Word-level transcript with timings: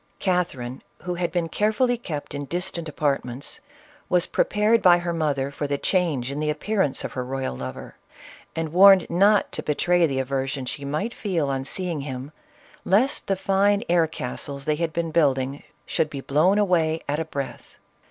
Catherine, 0.17 0.81
who 1.03 1.13
had 1.13 1.31
been 1.31 1.47
carefully 1.47 1.95
kept 1.95 2.33
in 2.33 2.45
distant 2.45 2.89
apartments, 2.89 3.59
was 4.09 4.25
prepared 4.25 4.81
by 4.81 4.97
her 4.97 5.13
mother 5.13 5.51
for 5.51 5.67
the 5.67 5.77
change 5.77 6.31
in 6.31 6.39
the 6.39 6.49
appearance 6.49 7.03
of 7.03 7.13
her 7.13 7.23
royal 7.23 7.55
lover, 7.55 7.97
and 8.55 8.73
warned 8.73 9.05
not 9.11 9.51
to 9.51 9.61
betray 9.61 10.07
the 10.07 10.17
aversion 10.17 10.65
she 10.65 10.83
might 10.85 11.13
feel 11.13 11.49
on 11.49 11.65
seeing 11.65 12.01
him, 12.01 12.31
lest 12.83 13.27
the 13.27 13.35
fine 13.35 13.83
air 13.89 14.07
castles 14.07 14.65
they 14.65 14.73
had 14.77 14.91
been 14.91 15.11
building 15.11 15.61
should 15.85 16.09
be 16.09 16.21
blown 16.21 16.57
away 16.57 17.03
at 17.07 17.19
a 17.19 17.25
breath. 17.25 17.75